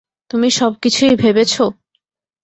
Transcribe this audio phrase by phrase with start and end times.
[0.31, 1.63] তুমি সবকিছুই ভেবেছো!